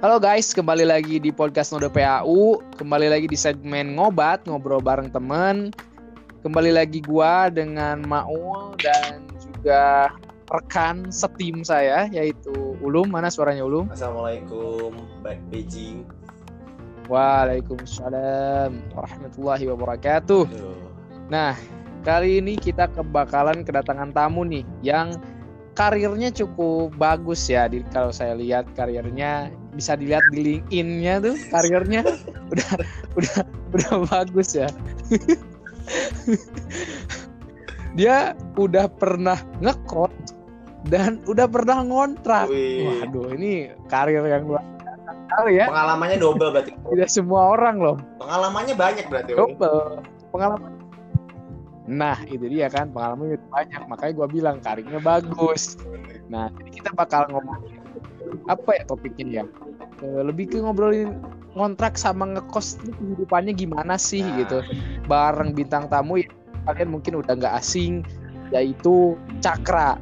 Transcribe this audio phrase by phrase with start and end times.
[0.00, 5.12] Halo guys, kembali lagi di podcast Node PAU, kembali lagi di segmen ngobat, ngobrol bareng
[5.12, 5.76] temen.
[6.40, 10.08] Kembali lagi gua dengan Maul dan juga
[10.48, 13.12] rekan setim saya yaitu Ulum.
[13.12, 13.92] Mana suaranya Ulum?
[13.92, 16.08] Assalamualaikum, baik Beijing.
[17.12, 20.48] Waalaikumsalam warahmatullahi wabarakatuh.
[20.48, 20.80] Aduh.
[21.28, 21.52] Nah,
[22.08, 25.12] kali ini kita kebakalan kedatangan tamu nih yang
[25.76, 27.68] karirnya cukup bagus ya.
[27.68, 32.02] Di, kalau saya lihat karirnya bisa dilihat di LinkedIn-nya tuh karirnya
[32.52, 32.70] udah
[33.18, 33.36] udah
[33.74, 34.68] udah bagus ya.
[37.98, 40.12] Dia udah pernah ngekot
[40.88, 42.46] dan udah pernah ngontrak.
[42.48, 43.02] Wih.
[43.02, 44.62] Waduh, ini karir yang luar
[45.30, 45.66] biasa ya.
[45.70, 46.72] Pengalamannya double berarti.
[46.74, 47.96] Tidak semua orang loh.
[48.18, 49.32] Pengalamannya banyak berarti.
[49.38, 50.02] Double.
[50.34, 50.70] Pengalaman.
[51.90, 53.82] Nah, itu dia kan pengalamannya banyak.
[53.90, 55.78] Makanya gua bilang karirnya bagus.
[56.30, 57.79] Nah, jadi kita bakal ngomong
[58.46, 59.44] apa ya topiknya ya?
[60.00, 61.18] Eh, Lebih ke ngobrolin
[61.52, 64.36] kontrak sama ngekos itu kehidupannya gimana sih Nah.
[64.40, 64.58] gitu.
[65.04, 66.30] Bareng bintang tamu yang
[66.64, 68.06] kalian mungkin udah nggak asing
[68.50, 69.98] yaitu Cakra.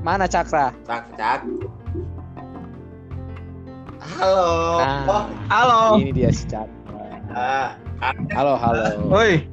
[0.00, 0.70] Mana Cakra?
[0.84, 1.40] Cak, cak.
[4.02, 4.50] Halo.
[4.78, 5.06] Nah.
[5.06, 5.80] Oh, Halo.
[5.98, 7.22] Ini dia si Cakra.
[7.32, 7.70] ah,
[8.34, 8.82] Halo, halo.
[9.08, 9.46] Woi.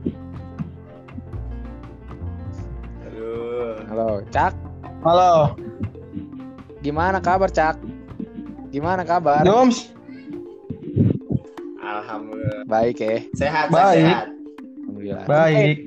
[3.90, 4.54] Halo, Cak.
[5.02, 5.54] halo.
[6.80, 7.78] Gimana kabar, Cak?
[8.70, 9.42] Gimana kabar?
[9.42, 9.90] Joms.
[11.82, 12.62] Alhamdulillah.
[12.70, 13.18] Baik ya.
[13.34, 13.98] Sehat, Baik.
[13.98, 14.26] sehat.
[14.30, 15.26] Alhamdulillah.
[15.26, 15.78] Baik.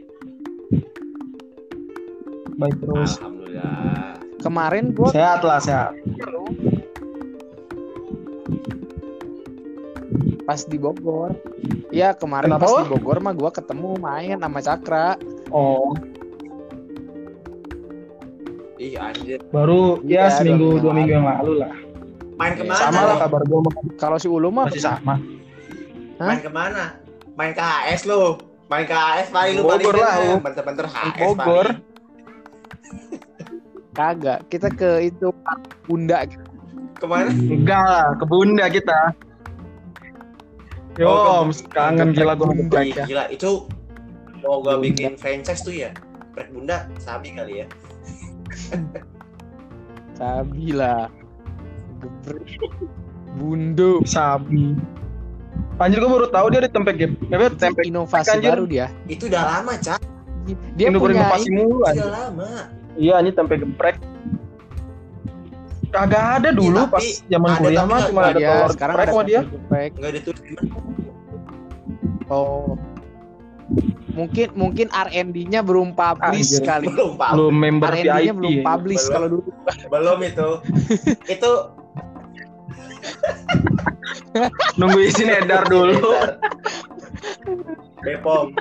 [2.58, 3.12] Baik terus.
[3.18, 4.18] Alhamdulillah.
[4.42, 5.94] Kemarin gua Sehat lah, sehat.
[10.42, 11.32] pas di Bogor.
[11.94, 15.14] Iya kemarin Kenapa, pas di Bogor mah gua ketemu main sama Cakra.
[15.54, 15.94] Oh,
[18.82, 19.38] Ih, anjir.
[19.54, 21.70] baru Iya, ya seminggu dua minggu yang lalu lah.
[22.42, 22.82] Main ke mana?
[22.82, 23.60] Sama lah kabar gue
[24.02, 25.14] Kalau si Ulu mah masih sama.
[26.18, 26.98] Main ke mana?
[27.38, 28.42] Main ke HS lu.
[28.66, 30.26] Main ke HS paling lu paling Bogor lah, bener.
[30.26, 30.34] lu.
[30.42, 31.66] Bentar-bentar HS Bogor.
[33.98, 34.38] kagak.
[34.50, 35.30] Kita ke itu
[35.86, 36.26] Bunda.
[36.98, 37.30] Ke mana?
[37.30, 39.14] Enggak lah, ke Bunda kita.
[41.00, 43.04] Oh, Joms, kangen gila gue ngebrek ya.
[43.08, 43.64] Gila, itu
[44.42, 44.90] mau gua Bunda.
[44.90, 45.94] bikin franchise tuh ya.
[46.34, 47.66] Prek Bunda, sabi kali ya.
[50.18, 51.06] Sabila.
[51.08, 51.21] Gebrek.
[53.32, 54.02] Bundu.
[54.04, 54.76] Sabi.
[55.76, 57.14] Anjir gue baru tahu dia ada tempe game.
[57.28, 58.52] Apa tempe Inovasi anjir.
[58.54, 58.86] baru dia.
[59.04, 59.98] Itu udah lama, Cak.
[60.74, 62.50] Dia Indo punya berinovasi mulu udah lama.
[62.94, 63.96] Iya, ini tempe geprek.
[65.92, 69.04] Kagak ada dulu Iya, tapi pas zaman kuliah mah cuma ada dia telur sekarang geprek
[69.04, 69.40] ada sama dia.
[69.44, 69.90] geprek.
[69.92, 70.34] Enggak ada tuh.
[72.28, 72.68] Oh.
[74.12, 76.64] Mungkin mungkin R&D-nya belum publish Anjir.
[76.64, 76.86] kali.
[76.88, 77.30] Belum, Pak.
[77.32, 78.38] Belum member R&D-nya VIP.
[78.40, 79.12] belum publish Belum.
[79.12, 79.42] kalau dulu.
[79.88, 80.48] Belum itu.
[81.34, 81.50] itu
[84.74, 85.98] Nunggu izin edar dulu.
[88.00, 88.52] Bepom.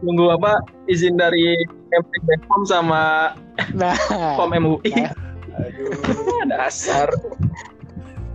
[0.00, 0.62] Nunggu apa?
[0.86, 1.58] Izin dari
[1.90, 3.34] MP Bepom sama
[3.74, 3.96] Nah.
[4.38, 4.92] POM MUI.
[4.94, 5.12] Nah.
[5.58, 5.90] Aduh.
[6.46, 7.08] Dasar.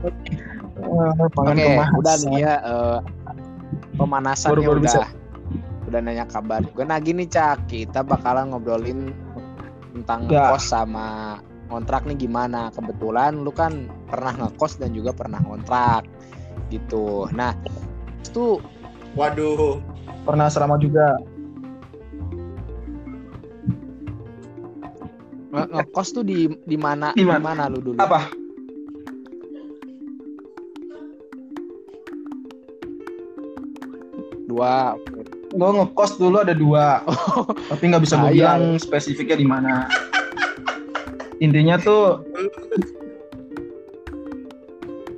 [0.04, 1.96] Oke, kemasan.
[1.96, 2.98] udah nih ya eh,
[3.96, 5.04] pemanasannya Baru-baru udah bisa.
[5.88, 6.84] udah nanya kabar juga.
[6.84, 9.16] Nah gini cak, kita bakalan ngobrolin
[9.96, 10.52] tentang Ya.
[10.52, 12.70] ngekos sama kontrak nih gimana.
[12.70, 13.74] Kebetulan lu kan
[14.06, 16.04] pernah ngekos dan juga pernah kontrak
[16.70, 17.28] gitu.
[17.32, 17.54] Nah
[18.22, 18.60] itu
[19.14, 19.78] Waduh.
[20.24, 21.20] Pernah selama juga.
[25.54, 27.70] nge- ngekos tuh di di mana Di mana?
[27.70, 28.00] lu dulu?
[28.02, 28.26] Apa?
[34.46, 34.94] Dua.
[35.50, 37.06] Gue ngekos dulu ada dua.
[37.70, 38.38] Tapi nggak bisa gue Ah, iya.
[38.58, 39.86] bilang spesifiknya di mana.
[41.42, 42.22] Intinya tuh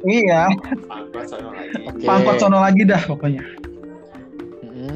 [0.06, 0.54] Iya,
[0.86, 1.82] Pangkat sono lagi.
[1.90, 2.06] Oke.
[2.06, 3.42] pangkot sono lagi dah pokoknya.
[4.62, 4.96] Mm-mm.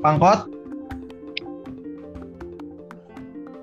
[0.00, 0.48] Pangkot.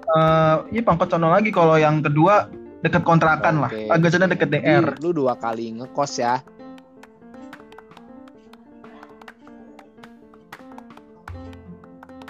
[0.10, 1.50] Eh, iya pangkot sono lagi.
[1.50, 2.54] Kalau yang kedua
[2.86, 3.72] deket kontrakan lah.
[3.74, 3.90] Oke.
[3.90, 4.86] Agak sana deket DR.
[4.94, 6.38] Jadi, lu dua kali ngekos ya.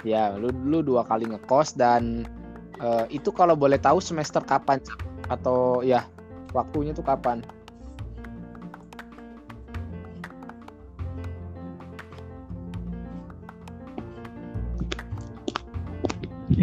[0.00, 2.24] Ya, lu lu dua kali ngekos dan
[2.80, 4.80] eh, itu kalau boleh tahu semester kapan
[5.28, 6.04] atau ya
[6.56, 7.44] waktunya tuh kapan?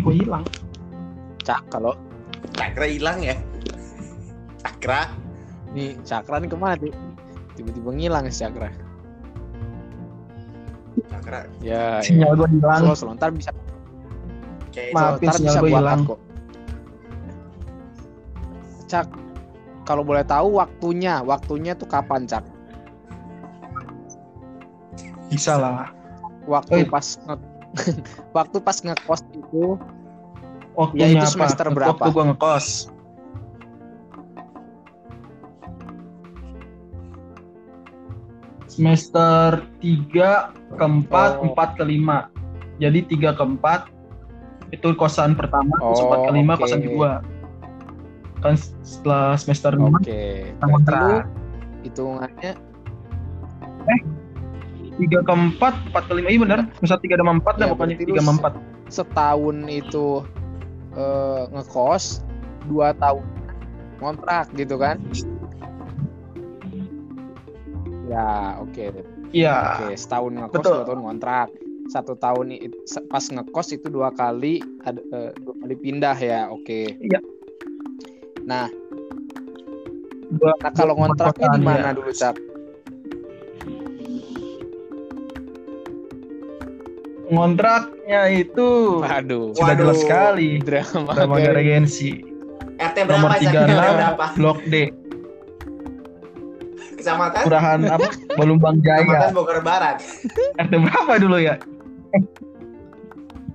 [0.08, 0.44] Kok hilang?
[1.44, 1.92] Cak kalau
[2.56, 3.36] Cakra hilang ya.
[4.64, 5.12] Cakra.
[5.76, 6.96] nih Cakra nih ke mana tuh?
[7.60, 8.70] Tiba-tiba ngilang si Cakra.
[11.12, 11.40] Cakra.
[11.60, 12.06] Ya, ya.
[12.06, 12.82] Sinyal gue hilang.
[12.88, 13.14] Slow, slow.
[13.20, 13.52] Ntar bisa,
[14.78, 15.02] Kayak Maaf.
[15.10, 15.24] slow.
[15.24, 16.02] Ntar sinyal gua hilang.
[16.06, 16.20] kok.
[18.88, 19.08] Cak,
[19.84, 22.46] kalau boleh tahu waktunya, waktunya tuh kapan, Cak?
[25.28, 25.92] Bisa lah.
[26.46, 26.88] Waktu Eh.
[26.88, 27.50] pas nge-
[28.38, 29.76] waktu pas ngekos itu
[30.72, 31.34] Waktunya itu apa?
[31.34, 31.92] semester berapa?
[31.92, 32.94] Waktu gua ngekos.
[38.68, 41.50] Semester 3 ke 4, Oh.
[41.50, 42.30] 4 ke 5.
[42.78, 43.90] Jadi 3 ke 4
[44.70, 46.60] itu kosan pertama, Oh, 4 ke 5 oke.
[46.60, 47.12] kosan kedua.
[48.38, 50.04] Kan setelah semester 5 oke.
[50.04, 50.14] kita
[50.54, 51.24] Berarti lu kontrak.
[51.82, 52.52] hitungannya
[54.94, 56.28] 3 ke 4, 4 ke 5.
[56.28, 56.60] Iya bener.
[56.76, 58.54] Semester 3 sama 4 dah Ya, pokoknya 3 sama 4.
[58.88, 60.08] setahun itu
[60.94, 62.26] eh, ngekos,
[62.66, 63.22] dua tahun
[63.98, 64.98] ngontrak gitu kan?
[68.08, 69.04] Ya, oke.
[69.30, 69.56] Iya.
[69.78, 70.74] Oke, setahun ngekos, Betul.
[70.74, 71.50] dua tahun ngontrak.
[71.88, 72.52] Satu tahun
[73.08, 77.00] pas ngekos itu dua kali ada eh, dua kali pindah ya, oke.
[77.00, 77.20] Iya.
[78.44, 78.68] Nah,
[80.28, 81.96] Gua, nah kalau gua ngontraknya di mana ya.
[81.96, 82.36] dulu, Cak?
[87.28, 89.80] Ngontraknya itu Waduh, sudah Waduh.
[89.84, 90.50] jelas sekali.
[90.64, 92.24] drama Drama Regensi.
[92.78, 93.42] RT Nomor berapa?
[93.42, 94.26] RT 36 berapa?
[94.38, 94.76] Blok D.
[96.98, 97.42] Kecamatan?
[97.44, 98.08] Kelurahan apa?
[98.40, 99.36] Balumbang Kecamatan Jaya.
[99.36, 99.98] Bogor Barat.
[100.56, 101.56] RT berapa dulu ya?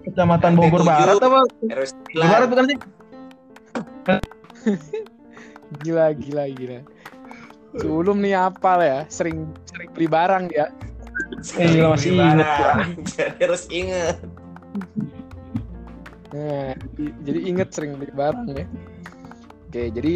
[0.03, 0.83] Kecamatan Bogor.
[0.83, 1.41] Barat apa?
[1.47, 2.79] Bogor Barat bukan sih?
[5.81, 6.81] Gila, gila, gila.
[7.73, 10.69] Sebelum nih apal ya, sering sering beli barang ya.
[11.57, 12.73] Iya, masih inget gua.
[13.09, 14.17] Jadi harus inget.
[16.33, 16.73] Nah,
[17.25, 18.67] jadi- inget sering beli barang ya.
[19.73, 20.13] Oke, jadi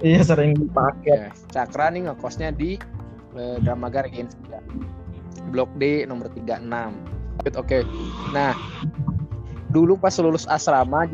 [0.00, 1.12] Iya sering dipakai.
[1.12, 2.80] ya, Cakra nih ngekosnya di
[3.36, 4.60] eh, Dramaga Regency ya.
[5.52, 6.96] Blok D nomor 36.
[7.58, 7.82] Oke.
[8.30, 8.54] Nah,
[9.74, 11.10] dulu pas lulus asrama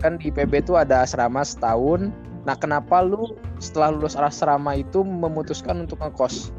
[0.00, 2.08] kan di IPB tuh ada asrama setahun.
[2.48, 6.50] Nah, kenapa lu setelah lulus asrama itu memutuskan untuk ngekos?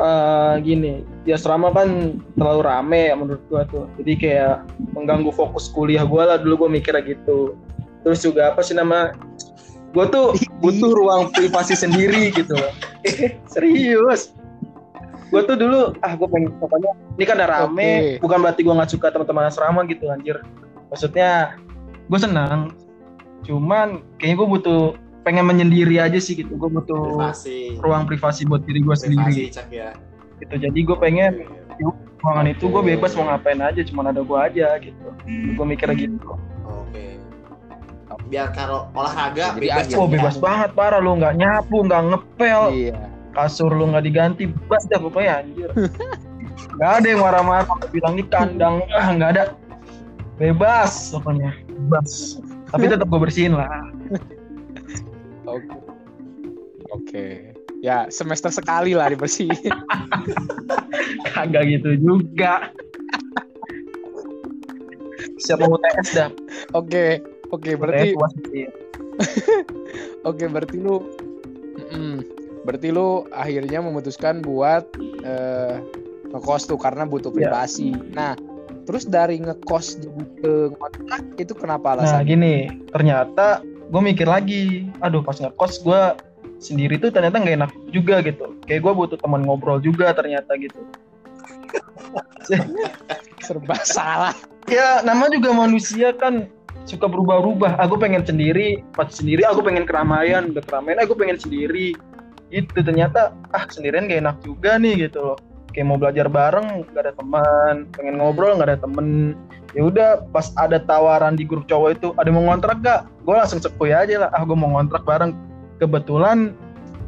[0.00, 3.84] Eh, gini, di asrama kan terlalu rame ya menurut gua tuh.
[4.00, 4.64] Jadi kayak
[4.96, 7.58] mengganggu fokus kuliah gua lah dulu gua mikirnya gitu.
[8.00, 9.12] Terus juga apa sih nama
[9.92, 10.32] gua tuh
[10.64, 12.72] butuh ruang privasi sendiri gitu loh.
[13.52, 14.32] Serius.
[15.30, 18.10] Gua tuh dulu ah gua pengen pokoknya ini kan ada rame, Oke.
[18.20, 20.42] bukan berarti gua nggak suka teman-teman asrama gitu anjir.
[20.88, 21.54] Maksudnya
[22.06, 22.60] gua senang.
[23.42, 24.80] Cuman kayaknya gua butuh
[25.22, 26.50] pengen menyendiri aja sih gitu.
[26.52, 27.78] Gua butuh Privasi.
[27.78, 29.90] ruang privasi buat diri gua sendiri Privasi cak ya.
[30.38, 30.54] gitu.
[30.56, 31.44] Jadi gue pengen
[32.20, 36.36] ruangan itu gue bebas mau ngapain aja cuman ada gue aja gitu gue mikirnya gitu
[36.64, 37.16] Oke.
[38.28, 39.88] Biar kalau olahraga Jadi bebas.
[39.96, 40.12] oh ya.
[40.16, 42.96] bebas banget parah lu nggak nyapu nggak ngepel Iya.
[43.34, 45.70] Kasur lu nggak diganti bebas dah pokoknya anjir
[46.76, 49.44] nggak ada yang marah-marah bilang di kandang ah nggak ada
[50.40, 52.40] bebas pokoknya bebas
[52.70, 53.68] tapi tetap gue bersihin lah
[55.50, 55.76] Oke.
[56.94, 57.26] Oke.
[57.80, 59.50] Ya, semester sekali lah dibersihin.
[61.32, 62.70] kagak gitu juga
[65.40, 66.30] siapa UTS dah
[66.76, 67.24] Oke.
[67.50, 68.70] Oke, berarti UTS wasit, iya.
[70.28, 71.02] oke, berarti lu
[71.80, 72.22] Mm-mm.
[72.62, 74.84] Berarti lu akhirnya memutuskan buat
[75.22, 75.80] eh
[76.30, 77.50] ngekos tuh karena butuh Iya.
[77.50, 77.90] privasi.
[78.14, 78.38] Nah,
[78.86, 82.26] terus dari ngekos jadi ke ngontrak itu kenapa Nah alasannya?
[82.26, 82.54] gini,
[82.94, 86.02] ternyata gue mikir lagi, aduh pas ngekos gue
[86.60, 88.54] sendiri tuh ternyata nggak enak juga gitu.
[88.62, 90.78] Kayak gue butuh teman ngobrol juga ternyata gitu.
[93.42, 94.34] Serba salah.
[94.68, 96.46] Ya nama juga manusia kan
[96.86, 97.80] suka berubah-ubah.
[97.82, 101.96] Aku pengen sendiri, pas sendiri aku pengen keramaian, udah keramaian aku pengen sendiri.
[102.50, 105.38] Itu ternyata ah sendirian gak enak juga nih gitu loh.
[105.70, 109.38] Kayak mau belajar bareng gak ada teman, pengen ngobrol gak ada temen.
[109.70, 113.06] Ya udah pas ada tawaran di grup cowok itu ada mau ngontrak gak?
[113.22, 114.30] Gue langsung cepui aja lah.
[114.34, 115.32] Ah gue mau ngontrak bareng.
[115.78, 116.52] Kebetulan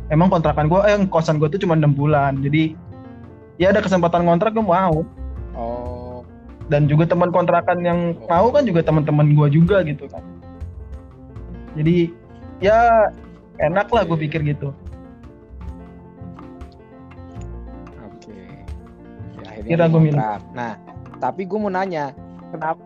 [0.09, 2.39] emang kontrakan gue, eh kosan gue tuh cuma 6 bulan.
[2.39, 2.79] Jadi
[3.61, 5.05] ya ada kesempatan ngontrak gue mau
[5.53, 6.25] Oh,
[6.73, 10.25] dan juga teman kontrakan yang mau kan juga teman-teman gua juga gitu kan
[11.77, 12.09] jadi
[12.65, 13.13] ya
[13.61, 14.73] enak lah gue pikir gitu
[19.63, 20.41] akhirnya ngontrak.
[20.53, 20.73] Nah,
[21.19, 22.11] tapi gue mau nanya,
[22.51, 22.83] kenapa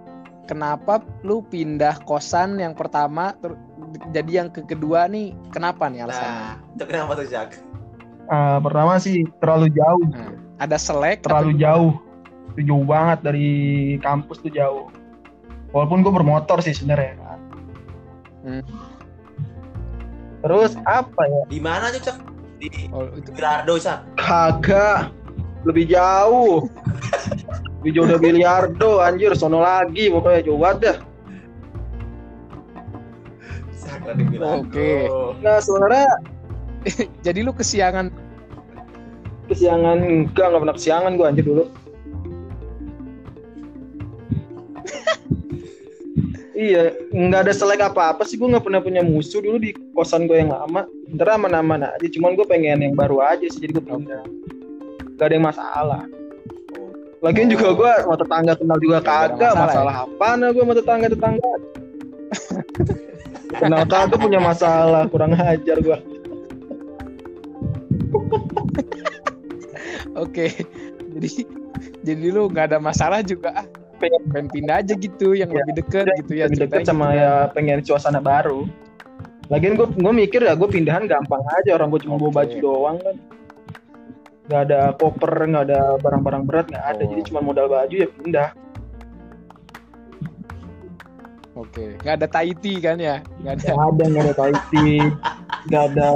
[0.47, 0.93] kenapa
[1.25, 3.59] lu pindah kosan yang pertama ter-
[4.13, 6.31] jadi yang ke kedua nih kenapa nih alasannya?
[6.31, 7.51] Nah, itu kenapa tuh Jack?
[8.27, 11.95] Ah, pertama sih terlalu jauh Nah, ada selek terlalu jauh
[12.53, 13.49] itu jauh banget dari
[14.01, 14.91] kampus tuh jauh
[15.71, 17.39] walaupun gue bermotor sih sebenarnya kan
[18.47, 18.63] Hmm.
[20.39, 22.17] terus apa ya Di mana tuh Cak?
[22.57, 24.07] Di Oh, itu Gerardo Cak.
[24.15, 25.11] kagak
[25.67, 26.71] lebih jauh
[27.83, 30.99] lebih jauh dari Biliardo anjir sono lagi pokoknya jauh banget dah.
[34.63, 35.11] Oke.
[35.11, 35.35] Oh.
[35.43, 36.07] Nah sebenarnya
[37.27, 38.11] Jadi lu kesiangan
[39.47, 41.65] kesiangan enggak nggak pernah kesiangan gue anjir dulu.
[46.57, 50.43] iya, nggak ada selek apa-apa sih gue nggak pernah punya musuh dulu di kosan gue
[50.43, 50.83] yang lama.
[51.15, 54.25] Ntar aman-aman aja, cuman gue pengen yang baru aja sih, jadi gue pindah.
[55.17, 56.03] Gak ada yang masalah.
[57.25, 61.53] Lagian juga gue sama tetangga kenal juga kagak, masalah masalah apa nah gue sama tetangga-tetangga.
[63.61, 65.97] kenal kagak punya masalah, kurang ajar gue.
[70.23, 70.47] Oke.
[71.17, 71.29] Jadi
[72.05, 73.67] jadi lu nggak ada masalah juga ah.
[73.97, 76.45] Pengen- Pengen pindah aja gitu yang Ya, lebih deket gitu ya.
[76.53, 78.69] lebih deket sama gitu ya pengen suasana baru.
[79.49, 82.37] Lagian gue gue mikir ya gue pindahan gampang aja orang gue cuma bawa Oke.
[82.45, 83.17] baju doang kan.
[84.47, 87.03] Gak ada koper, gak ada barang-barang berat, gak ada.
[87.03, 87.09] Oh.
[87.11, 88.51] Jadi cuma modal baju ya pindah.
[91.57, 91.97] Oke.
[92.05, 93.25] Nggak ada Tahiti kan ya?
[93.43, 93.65] Nggak ada.
[93.67, 94.91] Gak ada, gak ada taiti,
[95.73, 96.11] gak ada,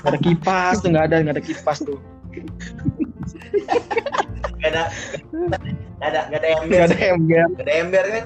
[0.00, 1.98] gak ada kipas tuh, gak ada, gak ada kipas tuh.
[4.62, 4.82] Gak ada.
[6.00, 6.76] Gak ada, gak ada ember.
[6.78, 8.24] Gak ada ember, Gak ada ember kan?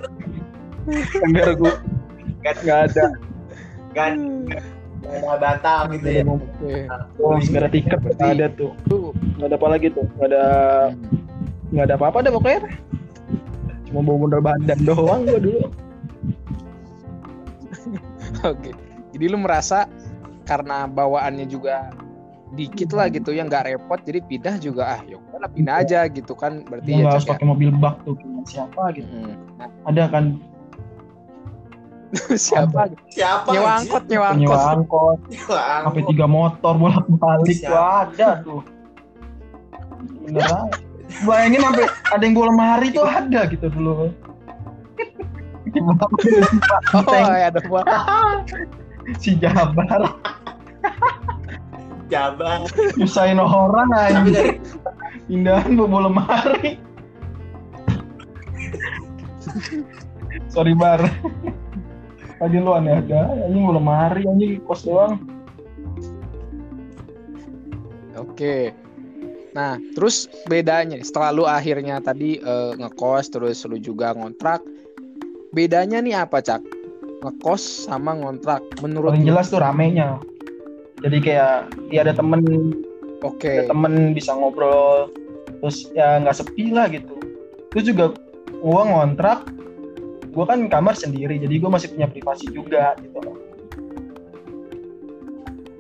[1.25, 1.75] ember gue
[2.45, 3.05] Gak, gak ada.
[3.93, 4.09] gak,
[4.49, 4.63] gak
[5.09, 6.23] ada bantal gitu ya.
[6.25, 6.75] Oke.
[7.21, 8.73] Oh, ada tiket, ada tuh.
[9.41, 10.45] Gak ada apa lagi tuh, gak ada,
[10.93, 11.75] hmm.
[11.77, 12.61] gak ada apa-apa deh pokoknya.
[13.89, 15.63] Cuma bawa modal badan doang gue dulu.
[18.53, 18.71] Oke.
[19.17, 19.89] Jadi lu merasa
[20.45, 21.93] karena bawaannya juga
[22.57, 26.33] dikit lah gitu yang nggak repot jadi pindah juga ah ya udahlah pindah aja gitu
[26.33, 27.37] kan berarti ya harus ya?
[27.37, 28.17] pakai mobil bak tuh,
[28.49, 29.09] siapa gitu.
[29.13, 29.37] Mm.
[29.61, 30.25] Nah, Ada kan
[32.41, 33.53] siapa Siapa?
[33.53, 36.09] nyewa angkot nyewa angkot angkot, Nyewa sampai angkot.
[36.09, 37.69] tiga motor bolak balik Siapa?
[37.69, 38.63] gua ada tuh.
[40.25, 40.69] Beneran.
[41.25, 44.09] Bayangin sampai ada yang bawa lemari tuh ada gitu dulu.
[46.97, 47.85] Oh ya ada buat
[49.21, 50.17] si Jabar
[52.09, 52.65] Jabar.
[52.97, 54.57] nyusahin orang aja
[55.29, 56.81] pindahan bawa lemari
[60.49, 61.05] sorry bar
[62.39, 65.21] tadi lu aneh ada anjing bawa lemari anjing kos doang
[68.19, 68.75] Oke.
[69.55, 74.59] Nah, terus bedanya setelah lu akhirnya tadi eh, ngekos terus lu juga ngontrak.
[75.55, 76.59] Bedanya nih apa, Cak?
[77.23, 79.31] Ngekos sama ngontrak menurut paling lu?
[79.31, 80.19] jelas tuh ramenya
[81.03, 81.55] jadi kayak
[81.95, 82.43] ya ada temen
[83.23, 83.51] Oke.
[83.51, 85.11] ada temen bisa ngobrol
[85.63, 87.19] terus ya nggak sepi lah gitu
[87.75, 88.15] terus juga
[88.63, 89.47] gua ngontrak
[90.39, 93.19] gua kan kamar sendiri jadi gua masih punya privasi juga gitu.
[93.19, 93.49] Loh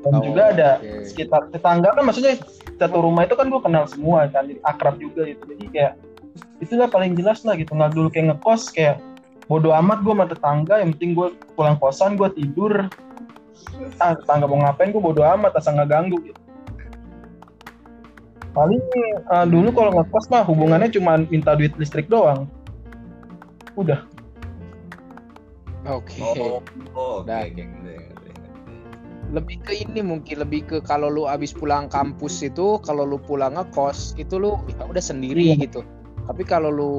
[0.08, 1.04] dan Oh, juga ada oke.
[1.10, 2.38] sekitar tetangga kan maksudnya
[2.78, 4.46] satu rumah itu kan gua kenal semua kan.
[4.46, 5.42] Jadi akrab juga gitu.
[5.52, 5.92] Jadi kayak
[6.62, 7.74] itulah paling jelas lah gitu.
[7.74, 8.96] Nggak dulu kayak ngekos kayak
[9.50, 12.86] bodoh amat gua sama tetangga yang penting gua pulang kosan gua tidur.
[13.98, 16.40] Ah tetangga mau ngapain gua bodoh amat asal nggak ganggu gitu.
[18.54, 22.46] Paling eh, dulu kalau ngekos mah hubungannya cuma minta duit listrik doang.
[23.74, 24.06] Udah
[25.88, 26.21] Oke.
[26.21, 26.61] Oh,
[26.92, 28.30] oh, oke, oke, oke.
[29.28, 33.57] Lebih ke ini mungkin lebih ke kalau lu abis pulang kampus itu kalau lu pulang
[33.57, 35.68] ngekos itu lu ya udah sendiri Iya.
[35.68, 35.80] gitu.
[36.25, 36.92] Tapi kalau lu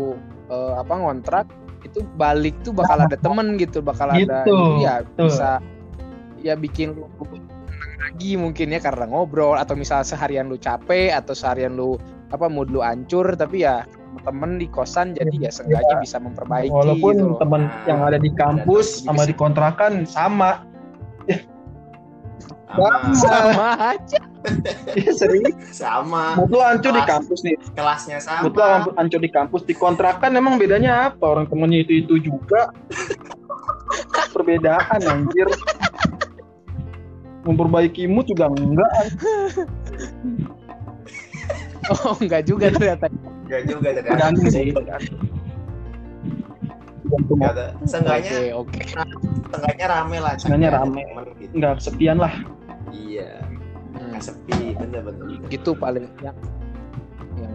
[0.49, 1.45] eh, apa ngontrak
[1.85, 5.25] itu balik tuh bakal ada temen gitu, bakal ada Gitu, ini ya betul.
[5.31, 5.49] bisa
[6.41, 11.33] ya bikin lu tenang lagi mungkin ya karena ngobrol atau misal seharian lu capek atau
[11.33, 11.95] seharian lu
[12.29, 13.85] apa mood lu hancur tapi ya
[14.25, 17.39] temen di kosan jadi ya seenggaknya bisa memperbaiki walaupun gitu loh.
[17.39, 20.51] teman yang ada di kampus Ada sama di kontrakan sama.
[22.69, 23.69] Sama, sama.
[23.97, 24.21] Aja.
[24.93, 25.57] Iya serius?
[25.73, 26.37] Sama.
[26.45, 27.57] lu hancur di kampus nih.
[27.73, 28.45] Kelasnya sama.
[28.45, 29.65] lu hancur di kampus.
[29.65, 31.33] Di kontrakan emang bedanya apa?
[31.33, 32.69] Orang temennya itu itu juga.
[34.37, 35.49] Perbedaan anjir.
[37.41, 38.93] Memperbaiki mood juga enggak
[42.05, 43.09] Oh enggak juga ternyata.
[43.45, 44.29] Gak juga ternyata.
[44.45, 45.19] sih tergantung
[47.01, 48.81] Tergantung Kata, seenggaknya, Oke oke.
[49.49, 50.33] seenggaknya rame lah.
[50.37, 51.01] Seenggaknya rame.
[51.41, 51.53] gitu.
[51.57, 52.33] nggak kesepian lah
[52.89, 53.41] Iya,
[53.89, 54.13] Hmm.
[54.13, 55.25] nggak sepi, bener-bener.
[55.49, 56.37] gitu paling yang
[57.35, 57.53] yang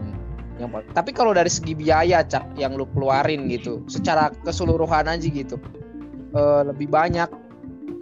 [0.59, 5.55] yang tapi kalau dari segi biaya cak yang lu keluarin gitu secara keseluruhan aja gitu
[6.33, 7.31] eh, lebih banyak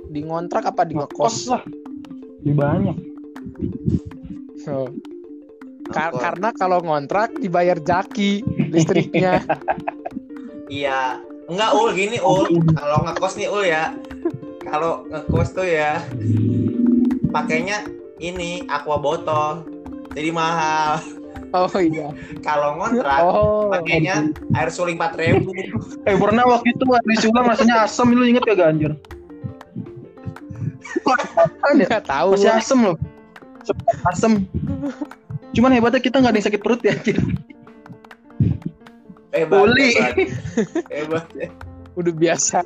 [0.09, 1.63] di ngontrak apa di ngekos lah
[2.41, 2.97] lebih banyak
[4.63, 4.87] Oh.
[5.93, 6.21] Ka- Ngekos.
[6.21, 9.41] karena kalau ngontrak dibayar jaki listriknya
[10.73, 12.49] Iya, enggak ul gini ul.
[12.73, 13.93] Kalau ngekos nih ul ya,
[14.65, 16.01] kalau ngekos tuh ya
[17.29, 17.85] pakainya
[18.17, 19.69] ini aqua botol,
[20.13, 20.97] jadi mahal.
[21.53, 22.09] oh iya
[22.41, 25.45] Kalau ngontrak oh pakainya air suling 4000
[26.09, 28.93] eh pernah waktu itu habis ulang rasanya asam lu inget kagak anjir
[31.61, 31.85] Kan ya?
[31.85, 32.97] nggak tahu Masih asem loh.
[34.09, 34.33] Asem.
[35.53, 36.97] Cuman hebatnya kita nggak ada yang sakit perut ya.
[36.97, 37.17] anjir.
[39.33, 39.91] Hebat, Uli.
[39.97, 40.15] hebat.
[40.93, 41.49] Hebat ya.
[41.93, 42.65] udah biasa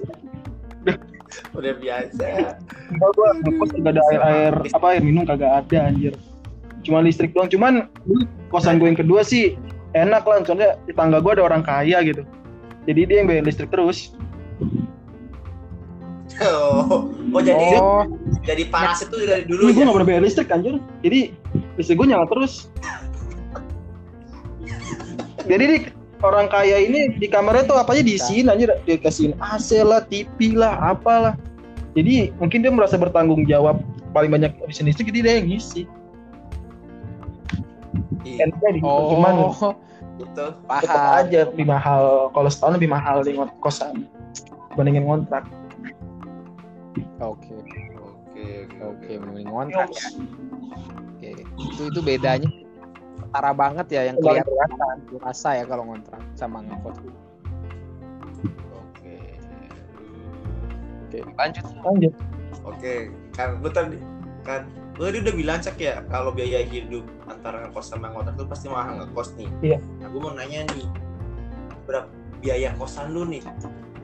[1.52, 2.26] Udah biasa.
[2.93, 6.14] Enggak gua ngekos kagak ada air air apa air minum kagak ada anjir.
[6.87, 7.50] Cuma listrik doang.
[7.50, 7.90] Cuman
[8.49, 9.59] kosan gue yang kedua sih
[9.93, 12.23] enak lah soalnya di tangga gue ada orang kaya gitu.
[12.87, 14.16] Jadi dia yang bayar listrik terus.
[16.37, 18.05] Oh, oh jadi oh
[18.45, 19.87] jadi panas itu dari Dulu dulu gue ya.
[19.88, 20.76] gak pernah bayar listrik anjir.
[21.00, 21.21] Jadi
[21.81, 22.69] listrik gue nyala terus.
[25.47, 25.78] Jadi di
[26.21, 28.69] orang kaya ini di kamarnya tuh apa aja diisiin anjir.
[28.85, 31.35] Dia kasihin AC lah, TV lah, apalah.
[31.97, 33.81] Jadi mungkin dia merasa bertanggung jawab
[34.12, 35.88] paling banyak habisin listrik jadi dia yang ngisi.
[38.26, 39.71] Iya, cuman oh itu.
[40.19, 44.05] tetap paham aja lebih mahal kalau setahun lebih mahal di kosan
[44.75, 45.47] dibandingin ngontrak.
[47.21, 47.55] Oke.
[47.97, 50.09] Oke, oke mending ngontrak ya
[51.17, 51.31] oke
[51.73, 52.49] itu itu bedanya.
[53.17, 55.01] Setara banget ya yang kelihatan.
[55.25, 57.01] rasa ya kalau ngontrak sama ngekos
[58.77, 59.17] Oke.
[61.09, 61.19] oke.
[61.41, 61.65] Lanjut.
[61.81, 62.13] Lanjut.
[62.67, 62.95] Oke,
[63.33, 63.97] kan lu tadi
[64.45, 64.69] kan
[65.01, 68.67] lu tadi udah bilang cek ya kalau biaya hidup antara ngekos sama ngontrak tuh pasti
[68.69, 69.49] mahal ngekos nih.
[69.65, 69.79] Iya.
[70.05, 70.87] Nah, gue mau nanya nih,
[71.89, 72.09] berapa
[72.45, 73.43] biaya kosan lu nih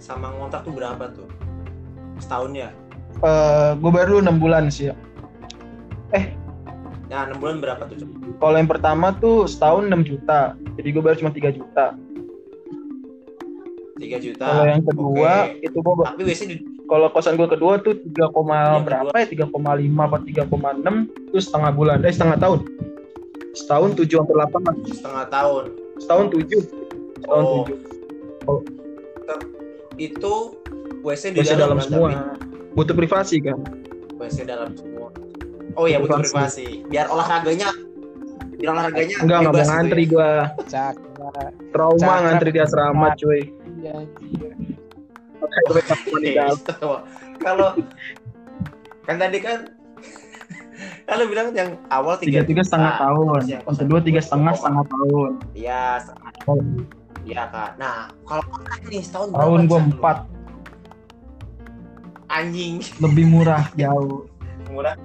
[0.00, 1.28] sama ngontrak tuh berapa tuh?
[2.16, 2.52] Setahun
[3.22, 4.94] Eh, gue baru 6 bulan sih ya.
[7.12, 8.08] Nah, 6 bulan berapa tuh?
[8.40, 10.58] Kalau yang pertama tuh setahun 6 juta.
[10.80, 11.94] Jadi gue bayar cuma 3 juta.
[14.00, 14.42] 3 juta.
[14.42, 15.62] Kalau yang kedua Oke.
[15.62, 16.56] itu gue Tapi biasanya di
[16.90, 19.48] kalau kosan gue kedua tuh 3, Yang berapa ya 3,5
[20.02, 22.60] apa 3,6 itu setengah bulan eh setengah tahun
[23.56, 25.64] setahun 7 sampai 8 lah setengah tahun.
[26.02, 26.52] setahun 7
[27.22, 27.44] setahun
[28.44, 28.60] Oh.
[28.66, 30.32] 7 Itu
[31.06, 33.58] WC di WC dalam kan, semua tapi butuh privasi kan
[34.16, 35.10] WC dalam semua.
[35.74, 36.32] Oh iya butuh Privasi.
[36.62, 36.66] privasi.
[36.86, 37.68] Biar olahraganya
[38.52, 40.30] biar olahraganya enggak enggak bebas mau ngantri gue
[40.68, 40.94] cak
[41.72, 42.22] trauma Cakep.
[42.22, 43.40] ngantri di asrama cuy
[43.74, 43.96] iya.
[47.42, 47.68] Kalau
[49.02, 49.58] kan tadi kan
[51.10, 55.82] kalau bilang yang awal tiga tiga setengah tahun yang kedua tiga setengah setengah tahun Iya,
[55.98, 56.62] setengah tahun.
[57.22, 57.70] Iya kak.
[57.78, 60.16] Nah, kalau kontrak nih setahun berapa, tahun gue empat
[62.32, 64.24] Anjing lebih murah jauh
[64.72, 64.96] murah.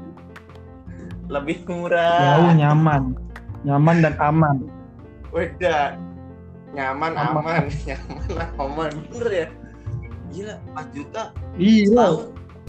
[1.28, 2.40] Lebih murah.
[2.40, 3.04] jauh nyaman
[3.68, 4.58] nyaman dan aman
[5.36, 6.00] Udah.
[6.72, 7.42] Nyaman, Aman.
[7.42, 8.92] aman, nyaman, aman.
[9.12, 9.48] Bener ya?
[10.30, 11.24] Gila, 4 juta
[11.56, 12.08] iya.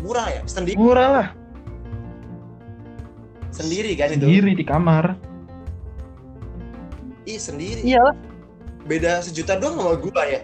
[0.00, 0.40] Murah ya?
[0.46, 1.28] Sendiri, murah lah
[3.50, 4.22] sendiri kan itu?
[4.22, 5.18] sendiri di kamar
[7.26, 7.82] Ih, sendiri.
[7.84, 8.14] iya
[8.88, 10.40] Beda sejuta doang sama gua ya?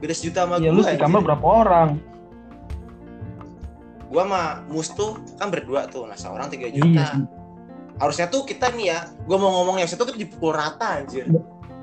[0.00, 0.78] Beda sejuta sama ya gua.
[0.78, 1.26] lu di kamar anjir.
[1.28, 1.88] berapa orang
[4.14, 6.06] Gua sama Mustu kan berdua tuh.
[6.06, 7.04] Nah, seorang 3 iya juta.
[7.10, 7.26] sih.
[7.94, 11.30] harusnya tuh kita nih ya gue mau ngomongnya harusnya tuh kita dipukul rata anjir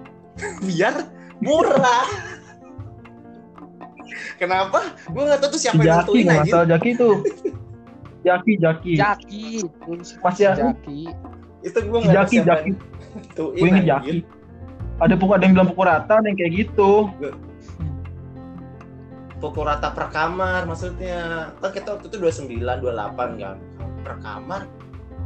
[0.67, 1.07] biar
[1.39, 2.07] murah
[4.35, 7.15] kenapa gue nggak tahu tuh si siapa yang Jaki nentuin anjir masalah Jaki tuh
[8.21, 9.45] Jaki Jaki Jaki
[10.21, 10.53] Masih ya?
[10.59, 11.01] Jaki
[11.63, 12.71] itu gue si nggak tahu Jaki Jaki
[13.39, 13.87] yang inget anjir.
[13.87, 14.15] Jaki
[15.01, 16.91] ada pukul ada yang bilang pukul rata ada yang kayak gitu
[19.41, 21.49] pukul rata per kamar maksudnya.
[21.57, 23.57] Kan kita waktu itu 29 28 kan.
[24.01, 24.61] Per kamar?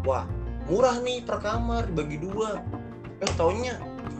[0.03, 0.23] Wah
[0.65, 2.63] murah nih per kamar dibagi dua.
[3.19, 3.75] Eh taunya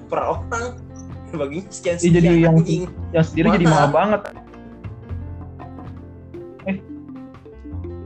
[0.05, 0.75] per orang.
[1.35, 2.83] Bagi sekian Iya, sekian jadi yang- anjing.
[3.11, 3.89] yang sendiri jadi Mahal.
[3.89, 4.21] banget.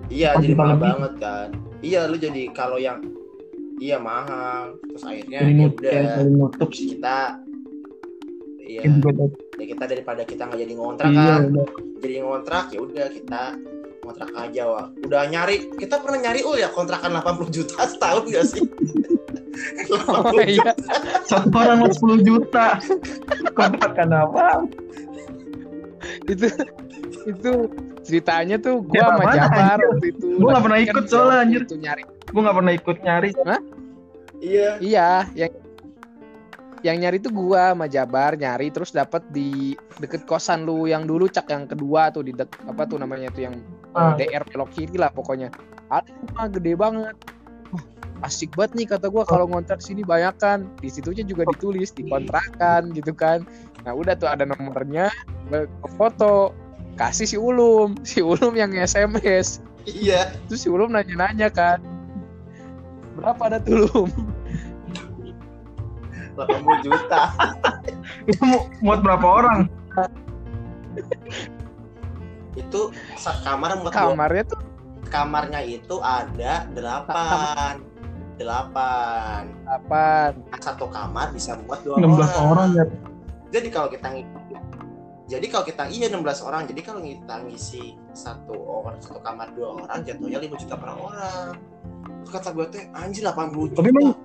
[0.10, 0.84] Iya Empat jadi mahal lebih.
[0.84, 1.48] banget kan.
[1.80, 2.98] Iya lu jadi kalau yang
[3.78, 4.74] iya mahal.
[4.84, 6.26] Terus akhirnya jadi ya udah.
[6.28, 6.70] nutup.
[6.74, 7.18] Kita
[8.70, 8.82] iya.
[9.02, 9.34] Tuh.
[9.58, 11.42] ya kita daripada kita nggak jadi ngontrak iya kan?
[11.50, 11.68] udah.
[11.98, 13.42] jadi ngontrak ya udah kita
[14.06, 18.46] ngontrak aja wah udah nyari kita pernah nyari ul ya kontrakan 80 juta setahun gak
[18.46, 18.64] sih?
[19.90, 20.72] 80 oh juta iya.
[21.28, 22.68] satu orang mau 10 juta.
[23.54, 24.48] Kontrakan apa?
[26.30, 26.48] Itu
[27.28, 27.52] itu
[28.08, 31.04] ceritanya tuh Ya, gua sama mana, Jabar waktu itu Gua nggak lagi pernah kan ikut
[31.04, 31.62] gua soalnya, anjir.
[31.66, 32.04] itu nyari.
[32.30, 33.30] Gue nggak pernah ikut nyari.
[34.40, 34.70] Iya.
[34.80, 35.52] Iya yang
[36.84, 41.28] yang nyari tuh gua sama Jabar nyari terus dapat di deket kosan lu yang dulu
[41.28, 43.56] cak yang kedua tuh di dek, apa tuh namanya tuh yang
[43.98, 44.14] Ah.
[44.14, 45.50] DR belok kiri lah pokoknya.
[45.90, 47.16] Ada rumah gede banget.
[48.20, 52.94] Asik banget nih kata gua kalau ngontrak sini banyak kan di situnya juga ditulis dikontrakan
[52.94, 53.48] gitu kan.
[53.88, 55.10] Nah udah tuh ada nomornya
[55.98, 56.54] foto.
[57.00, 60.36] Kasih si Ulum si Ulum yang SMS iya.
[60.52, 61.80] Terus si Ulum nanya-nanya kan
[63.16, 64.12] berapa ada tuh Ulum
[66.48, 67.22] 80 juta?
[68.32, 68.46] Itu
[68.80, 69.68] muat berapa orang?
[72.56, 74.60] Itu sakamar muat dua kamarnya tuh
[75.10, 77.82] kamarnya itu ada delapan.
[78.38, 79.52] Delapan.
[79.68, 80.34] Apaan?
[80.48, 82.46] Nah, satu kamar bisa muat dua 16 orang.
[82.48, 82.86] orang ya.
[83.50, 84.40] jadi kalau kita ngisi
[85.30, 86.66] jadi kalau kita iya 16 orang.
[86.66, 91.54] Jadi kalau kita ngisi satu orang satu kamar dua orang jatuhnya 5 juta per orang.
[92.26, 94.18] Terus kata gue teh anjir 80 juta Tapi emang-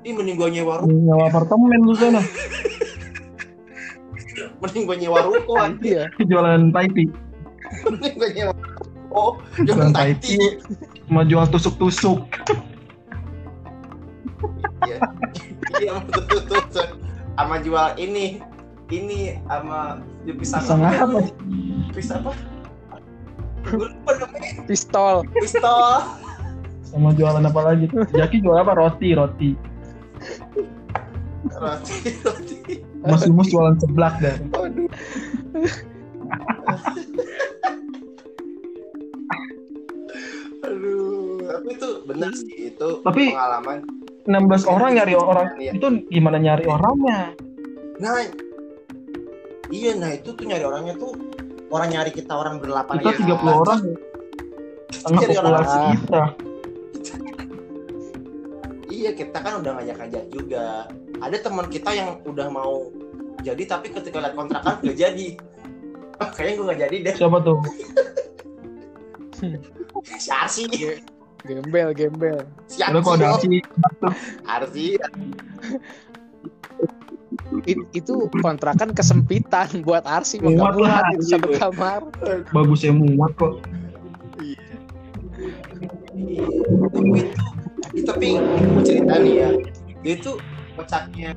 [0.00, 2.22] ini mending gue nyewa ruko Nyawa apartemen lu sana.
[4.60, 6.08] mending gue nyewa ruko anjir.
[6.16, 6.24] Iya.
[6.28, 7.04] Jualan Taiti.
[7.88, 9.24] mending gue nyewa ruko
[9.60, 10.38] Jualan Taiti.
[11.12, 12.24] Mau jual tusuk-tusuk.
[15.80, 16.86] iya betul betul.
[17.36, 18.40] sama jual ini
[18.88, 21.20] ini sama pisang Pisang apa?
[21.92, 22.32] pisang apa
[24.64, 25.22] Pistol.
[25.36, 26.00] pistol
[26.90, 27.86] Sama jualan apa lagi?
[28.10, 28.74] Jaki jual apa?
[28.74, 29.54] Roti, roti.
[31.56, 32.56] Roti roti
[33.00, 34.36] Mas Umus jualan seblak dah.
[34.52, 34.86] Waduh.
[40.60, 43.78] Aduh, tapi itu benar sih itu Tapi- pengalaman.
[44.28, 45.72] 16 orang nyari orang Iya.
[45.74, 47.32] itu gimana nyari orangnya?
[47.98, 48.20] Nah,
[49.72, 51.16] iya, nah itu tuh nyari orangnya tuh
[51.72, 53.18] orang nyari kita orang berlapan Kita aja.
[53.40, 53.80] 30 orang.
[54.90, 56.22] Tengah populasi kita.
[59.00, 60.84] Iya, kita kan udah ngajak-ngajak juga.
[61.24, 62.92] Ada teman kita yang udah mau
[63.40, 65.40] jadi tapi ketika lihat kontrakan gak jadi.
[66.20, 67.14] Oh, kayaknya gue gak jadi deh.
[67.16, 67.58] Siapa tuh?
[70.20, 70.68] Si Arsi,
[71.48, 72.44] Gembel, gembel.
[72.68, 73.64] si Udah kok ada Arsi.
[74.44, 74.86] Arsi.
[77.64, 81.56] I- itu kontrakan kesempitan buat Arsi Muat lah, itu satu gitu.
[81.56, 82.04] kamar.
[82.52, 83.64] Bagus ya muat kok.
[85.80, 87.32] Tapi itu,
[88.06, 89.48] tapi gue cerita nih ya,
[90.00, 90.32] dia itu
[90.76, 91.30] kocaknya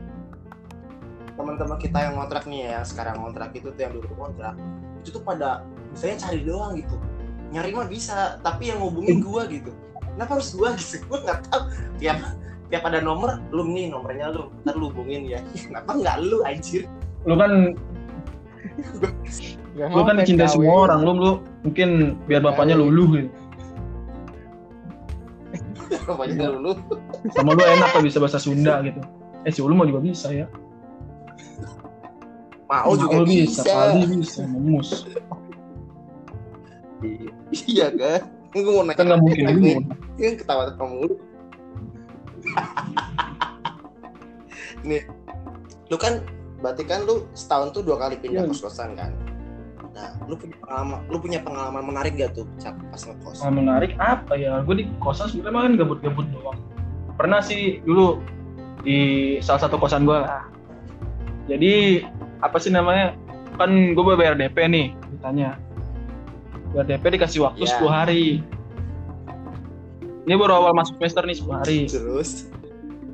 [1.33, 4.55] teman-teman kita yang ngontrak nih ya, sekarang ngontrak itu tuh yang dulu ngontrak,
[5.01, 6.95] itu tuh pada misalnya cari doang gitu,
[7.49, 9.73] nyari mah bisa, tapi yang ngubungin gua gitu,
[10.13, 11.61] kenapa harus gua gitu, gua nggak tahu
[11.97, 12.17] tiap
[12.69, 16.85] tiap ada nomor, lu nih nomornya lu, ntar lu hubungin ya, kenapa nggak lu anjir?
[17.25, 17.73] Lu kan
[19.77, 20.49] lu kan mau PKW.
[20.49, 20.99] semua orang.
[21.05, 21.31] Lu lu
[21.65, 23.29] mungkin biar bapaknya luluh gitu.
[26.07, 26.73] Bapaknya lu,
[27.33, 28.99] Sama lu enak kok bisa bahasa Sunda gitu.
[29.43, 30.47] Eh si Ulu mau juga bisa ya.
[32.65, 34.41] mau juga bisa, Kali bisa.
[34.49, 35.05] Mus.
[37.69, 38.25] iya kan?
[38.49, 39.73] Gue mau nanya Kan nggak mungkin lu.
[40.17, 41.15] Kan ketawa kamu mulu.
[44.83, 45.01] Nih,
[45.87, 46.19] lu kan
[46.59, 48.51] berarti kan lu setahun tuh dua kali pindah Iya.
[48.51, 49.11] kos kosan kan?
[49.93, 53.45] Nah, lu punya pengalaman, lu punya pengalaman menarik gak tuh Cap, pas ngekos?
[53.45, 54.57] Yang menarik apa ya?
[54.65, 56.57] Gue di kosan sebenarnya kan gabut-gabut doang.
[57.13, 58.17] Pernah sih dulu
[58.81, 60.17] di salah satu kosan gue.
[61.45, 62.01] Jadi
[62.41, 63.13] apa sih namanya?
[63.53, 65.61] Kan gue bayar DP nih, ditanya.
[66.73, 67.77] Bayar DP dikasih waktu Ya.
[67.77, 68.41] 10 hari.
[70.25, 71.79] Ini baru awal masuk semester nih 10 hari.
[71.85, 72.49] Terus,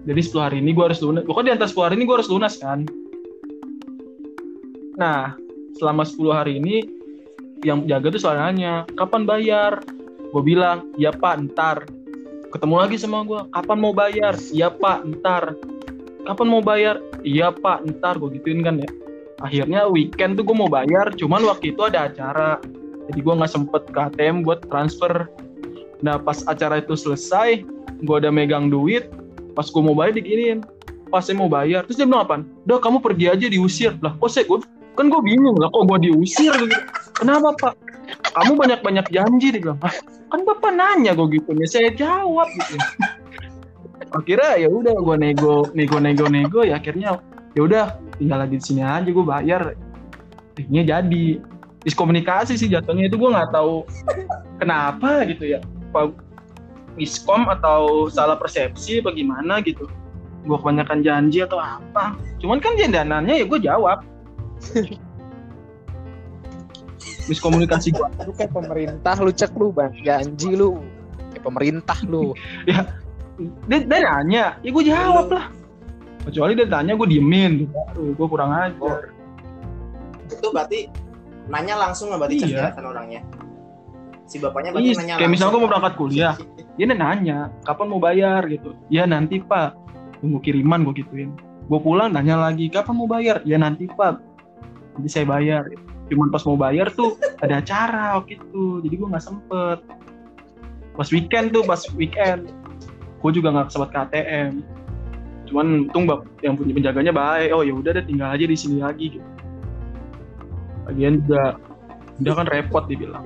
[0.07, 1.27] Jadi 10 hari ini gue harus lunas.
[1.27, 2.87] Pokoknya di antara 10 hari ini gue harus lunas kan.
[4.95, 5.35] Nah,
[5.77, 6.87] selama 10 hari ini
[7.61, 9.83] yang jaga tuh selalu nanya, kapan bayar?
[10.31, 11.85] Gue bilang, iya pak, ntar.
[12.49, 14.33] Ketemu lagi sama gue, kapan mau bayar?
[14.49, 15.53] Iya pak, ntar.
[16.25, 16.97] Kapan mau bayar?
[17.21, 18.17] Iya pak, ntar.
[18.17, 18.89] Gue gituin kan ya.
[19.43, 22.57] Akhirnya weekend tuh gue mau bayar, cuman waktu itu ada acara.
[23.11, 25.27] Jadi gue nggak sempet ke ATM buat transfer.
[25.99, 27.65] Nah pas acara itu selesai,
[27.99, 29.11] gue udah megang duit,
[29.59, 30.63] pas gue mau bayar diginiin
[31.09, 34.29] pas saya mau bayar terus dia bilang apa udah kamu pergi aja diusir lah kok
[34.29, 34.61] saya gue
[34.99, 36.51] kan gue bingung lah kok gue diusir?
[36.51, 36.75] Gitu
[37.15, 37.73] kenapa pak?
[38.35, 39.79] Kamu banyak banyak janji dia bilang.
[39.79, 39.95] "Hah,
[40.27, 42.75] kan bapak nanya gue gitu ya saya jawab gitu.
[44.11, 47.21] Akhirnya ya udah gue nego nego nego nego ya akhirnya
[47.55, 47.85] ya udah
[48.19, 49.73] tinggal di sini aja gue bayar.
[50.59, 51.25] Akhirnya jadi.
[51.79, 53.87] Diskomunikasi sih jatuhnya itu gue nggak tahu
[54.59, 55.63] kenapa gitu ya.
[55.95, 56.11] Apa
[56.99, 59.87] miskom atau salah persepsi apa gimana gitu.
[60.43, 62.19] Gue kebanyakan janji atau apa.
[62.43, 64.03] Cuman kan jandanannya ya gue jawab
[67.29, 69.93] miskomunikasi gue Lu kayak pemerintah lu cek lu bang.
[70.01, 70.81] Janji lu.
[71.31, 72.33] Kayak pemerintah lu.
[73.69, 74.45] dia, dia nanya.
[74.65, 75.45] Ya gue jawab lah.
[76.25, 77.69] Kecuali dia tanya gue diemin.
[77.93, 79.13] Aduh, gue kurang ajar.
[80.27, 80.89] Itu berarti
[81.49, 82.45] nanya langsung nggak berarti Iya.
[82.49, 83.21] kelihatan orangnya?
[84.29, 86.35] Si bapaknya berarti Iya, nanya kayak misalnya gue mau berangkat kuliah.
[86.79, 88.41] dia nanya kapan mau bayar?
[88.49, 88.71] gitu.
[88.89, 89.77] Ya nanti pak.
[90.19, 91.31] Tunggu kiriman gue gituin.
[91.69, 93.45] Gue pulang nanya lagi kapan mau bayar?
[93.45, 94.28] Ya nanti pak
[94.99, 95.63] nanti saya bayar
[96.11, 99.79] cuman pas mau bayar tuh ada acara waktu itu jadi gue nggak sempet
[100.99, 102.51] pas weekend tuh pas weekend
[103.23, 104.51] gue juga nggak sempat ke ATM
[105.47, 108.83] cuman untung bap yang punya penjaganya baik oh ya udah deh tinggal aja di sini
[108.83, 109.29] lagi gitu
[110.91, 111.55] lagian juga
[112.19, 113.23] udah kan repot dibilang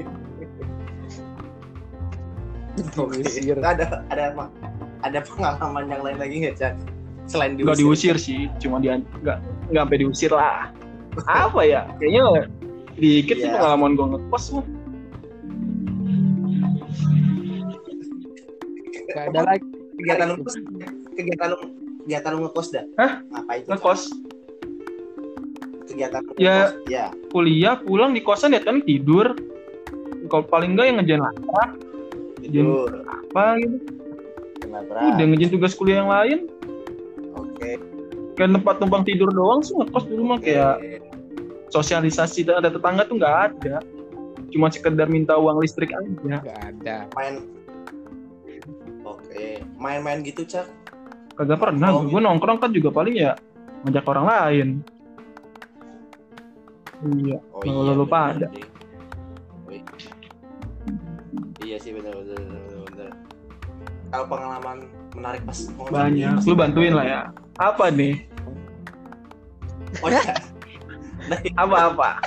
[2.97, 3.21] Oke.
[3.21, 3.57] Diusir.
[3.61, 4.49] Ada ada apa?
[5.05, 6.73] Ada pengalaman yang lain lagi nggak Cak?
[7.29, 7.69] Selain diusir.
[7.69, 9.37] Nggak diusir sih, cuma dia nggak
[9.69, 10.73] nggak sampai diusir lah.
[11.23, 11.81] Apa ya?
[11.97, 12.49] Kayaknya
[12.93, 13.55] dikit sih Iya.
[13.55, 14.65] pengalaman gue ngekos mah.
[19.05, 19.65] Gak ada lagi.
[19.93, 20.35] Kegiatan lu
[21.13, 21.57] kegiatan lu
[22.03, 22.85] kegiatan lu ngekos dah.
[22.97, 23.11] Hah?
[23.23, 23.61] Ngapain?
[23.61, 23.69] Cak?
[23.71, 24.01] Ngekos
[25.85, 26.55] Kegiatan lu Ya.
[26.57, 26.73] ngekos?
[26.89, 27.05] Ya.
[27.29, 29.37] kuliah pulang di kosan ya kan tidur.
[30.25, 31.69] Kalau paling enggak yang ngejain laptop
[32.39, 32.89] Tidur.
[33.05, 33.75] apa gitu.
[34.59, 34.93] Kenapa?
[35.13, 36.39] Udah ngejain tugas kuliah yang lain.
[37.33, 37.77] Oke.
[38.33, 41.05] Kayak tempat numpang tidur doang sih ngekos dulu mah kayak
[41.69, 43.75] sosialisasi dan ada tetangga tuh nggak ada.
[44.53, 46.37] Cuma sekedar minta uang listrik aja.
[46.41, 46.97] Gak ada.
[47.17, 47.41] main.
[49.01, 49.61] Oke.
[49.81, 50.69] Main-main gitu cak.
[51.33, 51.89] Kagak pernah.
[51.89, 53.33] Oh, gue nongkrong kan juga paling ya
[53.85, 54.67] ngajak orang lain.
[57.03, 57.37] Iya.
[57.51, 58.47] Oh Kalau lu bener pada.
[58.53, 58.65] sih.
[59.67, 59.81] Wih.
[61.65, 63.11] Iya sih benar benar.
[64.13, 64.77] Kalau pengalaman
[65.13, 66.35] menarik pas mau Banyak.
[66.43, 67.21] Lu bantuin lah ya.
[67.57, 68.25] Apa nih?
[70.01, 70.33] Oh iya.
[71.61, 72.19] Apa-apa?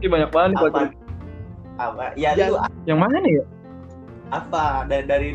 [0.00, 0.60] Ini banyak banget apa?
[0.60, 0.72] buat
[1.76, 2.04] Apa?
[2.14, 2.50] Ya Ya.
[2.50, 3.44] lu Yang mana nih ya?
[4.32, 5.28] apa dari dari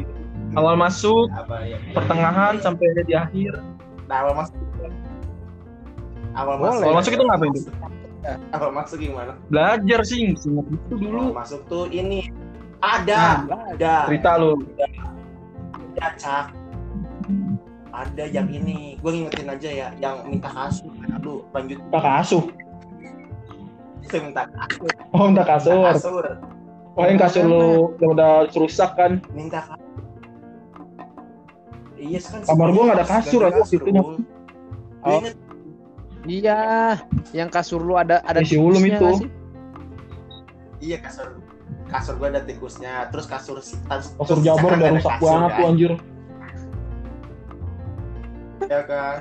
[0.49, 1.77] Awal masuk, apa ya?
[1.93, 3.61] pertengahan sampai di akhir.
[4.09, 4.57] Nah, awal masuk.
[6.33, 6.69] Awal Boleh.
[6.73, 6.83] masuk.
[6.83, 7.63] Awal masuk itu ngapain tuh?
[8.49, 9.31] Awal masuk gimana?
[9.47, 11.21] Belajar sih, itu Awal dulu.
[11.31, 12.33] masuk tuh ini
[12.81, 14.57] ada, ada, Cerita lu.
[14.73, 14.88] ada
[16.17, 16.45] cak.
[17.89, 20.93] Ada yang ini, gue ngingetin aja ya, yang minta kasur.
[21.15, 21.79] Aduh, lanjut.
[21.89, 22.45] Minta kasur.
[24.09, 24.91] minta kasur.
[25.13, 25.83] Oh, minta kasur.
[25.89, 26.25] kasur.
[26.97, 29.21] Oh, yang kasur lu udah, udah rusak kan?
[29.35, 29.87] minta kasur.
[31.99, 32.41] Iya kan.
[32.47, 33.91] Kamar gua nggak ada kasur aja itu.
[33.91, 34.15] Gua
[34.99, 35.23] Oh.
[36.27, 36.99] Iya,
[37.31, 39.31] yang kasur lu ada ada Isi ulum itu.
[40.83, 41.39] Iya kasur
[41.89, 45.57] kasur gua ada tikusnya, terus kasur Kasur terus jabor sekarang udah rusak kasur, banget kan?
[45.57, 45.91] tuh anjir.
[48.65, 49.19] Ya kan.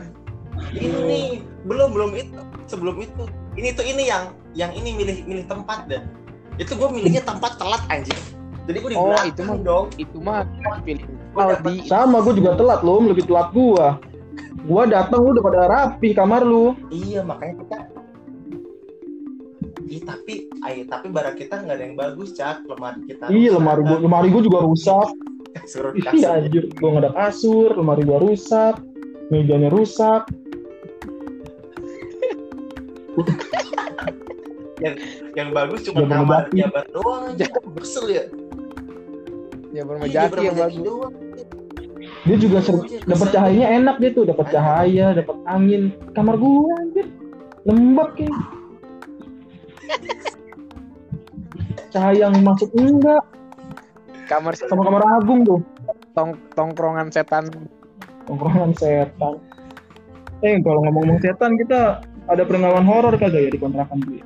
[0.70, 1.20] Ini
[1.64, 3.24] belum belum itu sebelum itu.
[3.54, 6.02] Ini tuh ini yang yang ini milih milih tempat deh.
[6.56, 8.18] Itu gua milihnya tempat telat anjing.
[8.66, 9.86] Jadi gua di Oh, itu mah- dong.
[9.96, 10.44] Itu mah
[10.82, 11.06] pilih.
[11.86, 13.96] Sama, gue juga telat lu, lebih telat gua.
[14.66, 16.74] Gua datang lu udah pada rapi kamar lu.
[16.90, 17.76] Iya makanya kita
[19.86, 23.30] Iya tapi, ay, tapi barang kita nggak ada yang bagus cak lemari kita.
[23.30, 24.00] Iya, rusak, lemari gua, kan?
[24.04, 25.08] lemari gua juga rusak.
[25.70, 28.74] Suruh Iya anjir, gua nggak ada kasur, lemari gua rusak,
[29.28, 30.22] mejanya rusak.
[35.34, 37.46] Yang bagus cuma kamar jabat doang aja.
[37.78, 38.24] Kesel ya.
[39.68, 40.82] Ya Iya, bermajati Jabar yang bagus.
[40.82, 41.14] doang.
[42.26, 45.82] Dia juga ser- Iya, dapat cahayanya enak dia tuh, dapat cahaya, dapat angin.
[46.14, 47.06] Kamar gua anjir,
[47.66, 48.57] lembab kayak.
[51.88, 53.24] Cahaya yang masuk enggak,
[54.28, 55.60] Kamar sama kamar Agung tuh.
[56.12, 57.48] tong tongkrongan setan.
[58.28, 59.40] Tongkrongan setan.
[60.44, 64.20] Eh, kalau ngomong-ngomong setan, kita ada pengalaman horor kagak ya di kontrakan gue?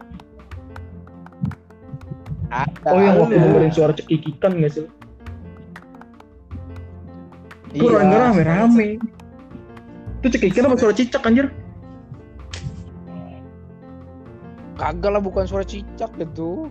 [2.51, 2.88] Ada.
[2.90, 4.85] Oh, yang waktu dengerin suara cekikikan nggak sih?
[7.72, 8.29] Itu Iya.
[8.29, 9.01] rame-rame.
[10.20, 11.46] Itu cekikikan apa suara cicak anjir?
[14.77, 16.66] Kagak lah bukan suara cicak gitu.